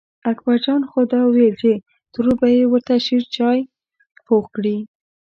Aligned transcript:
اکبر 0.31 0.55
جان 0.63 0.81
خو 0.89 0.99
دا 1.13 1.21
وېل 1.33 1.53
چې 1.61 1.71
ترور 2.13 2.35
به 2.39 2.47
یې 2.55 2.63
ورته 2.69 2.93
شېرچای 3.05 3.59
پوخ 4.27 4.45
کړي. 4.55 4.77